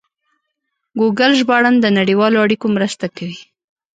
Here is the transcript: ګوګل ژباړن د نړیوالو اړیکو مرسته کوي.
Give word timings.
ګوګل 0.99 1.31
ژباړن 1.39 1.75
د 1.79 1.85
نړیوالو 1.99 2.37
اړیکو 2.45 2.67
مرسته 2.75 3.05
کوي. 3.17 3.39